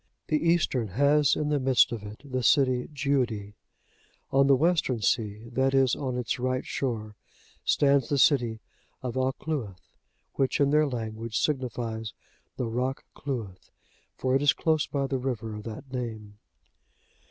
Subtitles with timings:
[0.29, 3.53] The eastern has in the midst of it the city Giudi.(74)
[4.31, 7.15] On the Western Sea, that is, on its right shore,
[7.63, 8.61] stands the city
[9.03, 9.75] of Alcluith,(75)
[10.33, 12.13] which in their language signifies
[12.57, 13.69] the Rock Cluith,
[14.15, 16.39] for it is close by the river of that name.